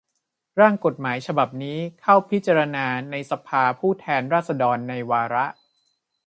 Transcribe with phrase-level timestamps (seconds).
[0.59, 5.45] ร่างกฎหมายฉบับนี้เข้าพิจารณาในสภาผู้แทนราษฎรในวาระ